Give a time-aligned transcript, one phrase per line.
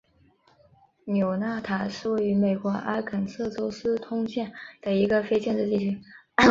[1.05, 6.01] 纽纳塔是位于美国阿肯色州斯通县的一个非建制地区。